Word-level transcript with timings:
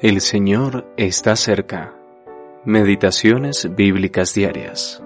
El 0.00 0.20
Señor 0.20 0.86
está 0.96 1.34
cerca. 1.34 1.92
Meditaciones 2.64 3.74
bíblicas 3.74 4.32
diarias. 4.32 5.02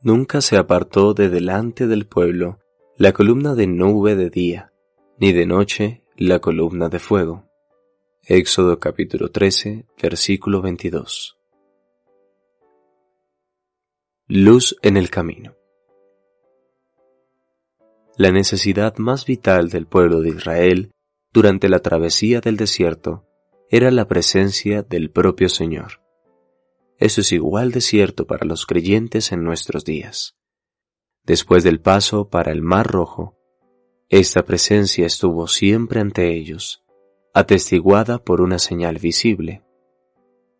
Nunca 0.00 0.40
se 0.40 0.56
apartó 0.56 1.12
de 1.12 1.28
delante 1.28 1.86
del 1.86 2.06
pueblo 2.06 2.58
la 2.96 3.12
columna 3.12 3.54
de 3.54 3.66
nube 3.66 4.16
de 4.16 4.30
día, 4.30 4.72
ni 5.18 5.34
de 5.34 5.44
noche 5.44 6.04
la 6.16 6.38
columna 6.38 6.88
de 6.88 6.98
fuego. 6.98 7.44
Éxodo 8.22 8.78
capítulo 8.78 9.30
13, 9.30 9.84
versículo 10.00 10.62
22. 10.62 11.36
Luz 14.26 14.74
en 14.80 14.96
el 14.96 15.10
camino. 15.10 15.59
La 18.20 18.32
necesidad 18.32 18.98
más 18.98 19.24
vital 19.24 19.70
del 19.70 19.86
pueblo 19.86 20.20
de 20.20 20.28
Israel 20.28 20.92
durante 21.32 21.70
la 21.70 21.78
travesía 21.78 22.42
del 22.42 22.58
desierto 22.58 23.24
era 23.70 23.90
la 23.90 24.08
presencia 24.08 24.82
del 24.82 25.10
propio 25.10 25.48
Señor. 25.48 26.02
Eso 26.98 27.22
es 27.22 27.32
igual 27.32 27.72
de 27.72 27.80
cierto 27.80 28.26
para 28.26 28.44
los 28.44 28.66
creyentes 28.66 29.32
en 29.32 29.42
nuestros 29.42 29.86
días. 29.86 30.36
Después 31.24 31.64
del 31.64 31.80
paso 31.80 32.28
para 32.28 32.52
el 32.52 32.60
Mar 32.60 32.88
Rojo, 32.88 33.38
esta 34.10 34.44
presencia 34.44 35.06
estuvo 35.06 35.46
siempre 35.46 36.02
ante 36.02 36.30
ellos, 36.30 36.84
atestiguada 37.32 38.22
por 38.22 38.42
una 38.42 38.58
señal 38.58 38.98
visible. 38.98 39.62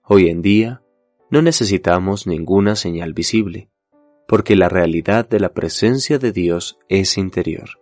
Hoy 0.03 0.31
en 0.31 0.41
día, 0.41 0.83
no 1.29 1.43
necesitamos 1.43 2.27
ninguna 2.27 2.75
señal 2.75 3.13
visible 3.13 3.70
porque 4.31 4.55
la 4.55 4.69
realidad 4.69 5.29
de 5.29 5.41
la 5.41 5.55
presencia 5.55 6.21
de 6.21 6.31
Dios 6.31 6.79
es 6.89 7.19
interior. 7.19 7.81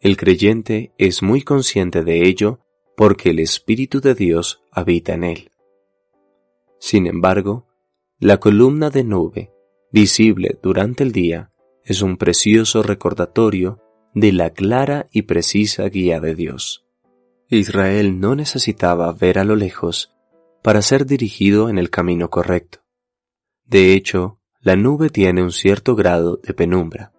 El 0.00 0.16
creyente 0.16 0.94
es 0.96 1.22
muy 1.22 1.42
consciente 1.42 2.02
de 2.02 2.26
ello 2.26 2.60
porque 2.96 3.28
el 3.28 3.40
Espíritu 3.40 4.00
de 4.00 4.14
Dios 4.14 4.62
habita 4.72 5.12
en 5.12 5.22
él. 5.22 5.50
Sin 6.78 7.06
embargo, 7.06 7.66
la 8.18 8.38
columna 8.38 8.88
de 8.88 9.04
nube, 9.04 9.52
visible 9.92 10.58
durante 10.62 11.02
el 11.02 11.12
día, 11.12 11.52
es 11.84 12.00
un 12.00 12.16
precioso 12.16 12.82
recordatorio 12.82 13.82
de 14.14 14.32
la 14.32 14.54
clara 14.54 15.08
y 15.12 15.22
precisa 15.22 15.86
guía 15.90 16.20
de 16.20 16.34
Dios. 16.34 16.86
Israel 17.50 18.18
no 18.18 18.34
necesitaba 18.34 19.12
ver 19.12 19.38
a 19.38 19.44
lo 19.44 19.56
lejos 19.56 20.10
para 20.62 20.80
ser 20.80 21.04
dirigido 21.04 21.68
en 21.68 21.76
el 21.76 21.90
camino 21.90 22.30
correcto. 22.30 22.78
De 23.66 23.92
hecho, 23.92 24.39
la 24.62 24.76
nube 24.76 25.08
tiene 25.08 25.42
un 25.42 25.52
cierto 25.52 25.96
grado 25.96 26.36
de 26.36 26.52
penumbra. 26.52 27.12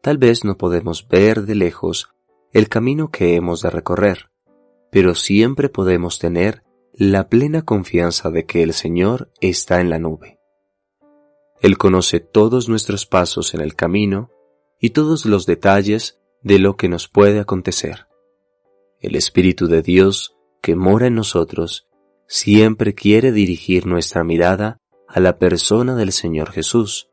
Tal 0.00 0.16
vez 0.16 0.44
no 0.44 0.56
podemos 0.56 1.06
ver 1.06 1.42
de 1.42 1.54
lejos 1.54 2.08
el 2.52 2.70
camino 2.70 3.10
que 3.10 3.34
hemos 3.34 3.60
de 3.60 3.68
recorrer, 3.68 4.30
pero 4.90 5.14
siempre 5.14 5.68
podemos 5.68 6.18
tener 6.18 6.62
la 6.94 7.28
plena 7.28 7.62
confianza 7.62 8.30
de 8.30 8.46
que 8.46 8.62
el 8.62 8.72
Señor 8.72 9.30
está 9.40 9.80
en 9.80 9.90
la 9.90 9.98
nube. 9.98 10.38
Él 11.60 11.76
conoce 11.76 12.20
todos 12.20 12.68
nuestros 12.68 13.04
pasos 13.04 13.52
en 13.52 13.60
el 13.60 13.74
camino 13.74 14.30
y 14.80 14.90
todos 14.90 15.26
los 15.26 15.44
detalles 15.44 16.18
de 16.42 16.58
lo 16.58 16.76
que 16.76 16.88
nos 16.88 17.08
puede 17.08 17.40
acontecer. 17.40 18.06
El 19.00 19.16
Espíritu 19.16 19.66
de 19.66 19.82
Dios 19.82 20.34
que 20.62 20.76
mora 20.76 21.08
en 21.08 21.14
nosotros 21.14 21.88
siempre 22.26 22.94
quiere 22.94 23.32
dirigir 23.32 23.86
nuestra 23.86 24.24
mirada 24.24 24.80
a 25.08 25.20
la 25.20 25.38
persona 25.38 25.94
del 25.94 26.12
Señor 26.12 26.50
Jesús, 26.50 27.08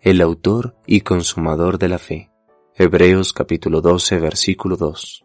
el 0.00 0.20
autor 0.20 0.74
y 0.84 1.02
consumador 1.02 1.78
de 1.78 1.88
la 1.88 1.98
fe. 1.98 2.32
Hebreos 2.74 3.32
capítulo 3.32 3.80
12 3.80 4.18
versículo 4.18 4.76
2. 4.76 5.24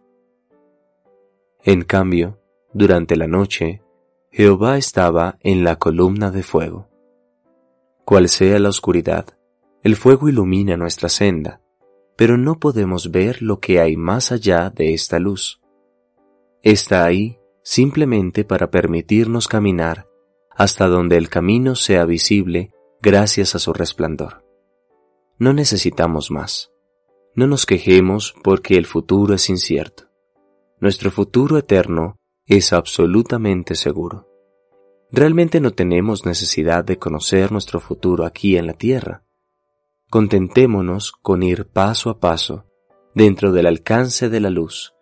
En 1.64 1.82
cambio, 1.84 2.40
durante 2.74 3.16
la 3.16 3.28
noche, 3.28 3.82
Jehová 4.30 4.78
estaba 4.78 5.38
en 5.42 5.64
la 5.64 5.78
columna 5.78 6.30
de 6.30 6.44
fuego. 6.44 6.88
Cual 8.06 8.30
sea 8.30 8.60
la 8.60 8.70
oscuridad, 8.70 9.26
el 9.82 9.96
fuego 9.96 10.30
ilumina 10.30 10.78
nuestra 10.78 11.10
senda, 11.10 11.62
pero 12.16 12.38
no 12.38 12.60
podemos 12.60 13.10
ver 13.10 13.42
lo 13.42 13.60
que 13.60 13.80
hay 13.80 13.98
más 13.98 14.32
allá 14.32 14.70
de 14.70 14.94
esta 14.94 15.18
luz. 15.18 15.60
Está 16.62 17.04
ahí 17.04 17.40
simplemente 17.64 18.44
para 18.44 18.70
permitirnos 18.70 19.48
caminar 19.48 20.11
hasta 20.56 20.88
donde 20.88 21.18
el 21.18 21.30
camino 21.30 21.76
sea 21.76 22.06
visible 22.06 22.72
gracias 23.02 23.56
a 23.56 23.60
su 23.60 23.74
resplandor. 23.74 24.46
No 25.38 25.54
necesitamos 25.54 26.30
más. 26.30 26.72
No 27.34 27.48
nos 27.48 27.66
quejemos 27.66 28.36
porque 28.44 28.76
el 28.76 28.86
futuro 28.86 29.34
es 29.34 29.50
incierto. 29.50 30.10
Nuestro 30.80 31.12
futuro 31.12 31.58
eterno 31.58 32.18
es 32.46 32.74
absolutamente 32.74 33.76
seguro. 33.76 34.28
Realmente 35.12 35.62
no 35.62 35.72
tenemos 35.72 36.26
necesidad 36.26 36.84
de 36.84 36.98
conocer 36.98 37.52
nuestro 37.52 37.80
futuro 37.80 38.26
aquí 38.26 38.58
en 38.58 38.68
la 38.68 38.74
tierra. 38.74 39.24
Contentémonos 40.10 41.12
con 41.12 41.44
ir 41.44 41.68
paso 41.68 42.10
a 42.10 42.20
paso 42.20 42.66
dentro 43.16 43.52
del 43.52 43.68
alcance 43.68 44.30
de 44.30 44.40
la 44.42 44.50
luz 44.50 44.94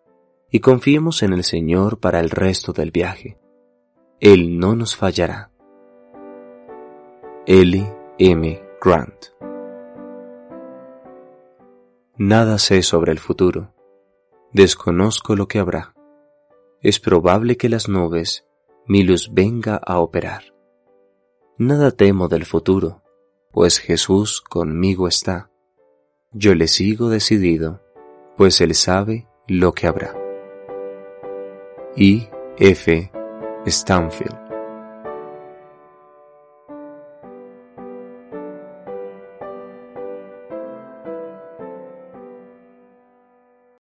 y 0.51 0.59
confiemos 0.59 1.23
en 1.23 1.33
el 1.33 1.43
Señor 1.43 1.99
para 1.99 2.19
el 2.19 2.29
resto 2.29 2.73
del 2.73 2.91
viaje. 2.91 3.38
Él 4.21 4.59
no 4.59 4.75
nos 4.75 4.97
fallará. 4.97 5.49
Ellie 7.45 7.89
M. 8.17 8.61
Grant 8.81 9.27
Nada 12.17 12.57
sé 12.57 12.81
sobre 12.81 13.13
el 13.13 13.19
futuro. 13.19 13.73
Desconozco 14.51 15.37
lo 15.37 15.47
que 15.47 15.59
habrá. 15.59 15.93
Es 16.81 16.99
probable 16.99 17.55
que 17.55 17.69
las 17.69 17.87
nubes 17.87 18.45
mi 18.85 19.03
luz 19.03 19.29
venga 19.31 19.77
a 19.77 19.99
operar. 19.99 20.53
Nada 21.57 21.91
temo 21.91 22.27
del 22.27 22.43
futuro, 22.43 23.03
pues 23.51 23.79
Jesús 23.79 24.41
conmigo 24.41 25.07
está. 25.07 25.49
Yo 26.31 26.55
le 26.55 26.67
sigo 26.67 27.07
decidido, 27.07 27.79
pues 28.35 28.59
Él 28.59 28.75
sabe 28.75 29.27
lo 29.47 29.71
que 29.73 29.87
habrá. 29.87 30.13
I. 31.95 32.27
F. 32.57 33.11
Stanfield 33.71 34.48